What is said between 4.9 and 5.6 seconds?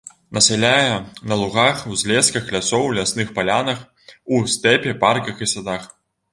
парках і